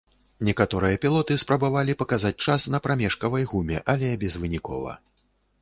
[0.47, 4.99] Некаторыя пілоты спрабавалі паказаць час на прамежкавай гуме, але безвынікова.